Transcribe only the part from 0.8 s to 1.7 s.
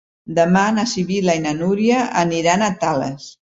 Sibil·la i na